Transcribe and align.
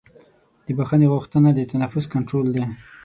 د 0.65 0.67
بښنې 0.77 1.07
غوښتنه 1.13 1.49
د 1.53 1.59
نفس 1.83 2.05
کنټرول 2.13 2.47
دی. 2.55 2.63